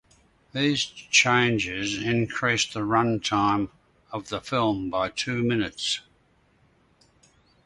These 0.51 0.81
changes 0.85 1.99
increased 2.01 2.73
the 2.73 2.83
run 2.83 3.19
time 3.19 3.69
of 4.11 4.29
the 4.29 4.41
film 4.41 4.89
by 4.89 5.09
two 5.09 5.43
minutes. 5.43 6.01